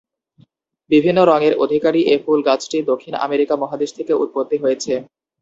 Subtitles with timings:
[0.91, 4.93] বিভিন্ন রঙের অধিকারী এ ফুল গাছটি দক্ষিণ আমেরিকা মহাদেশ থেকে উৎপত্তি হয়েছে।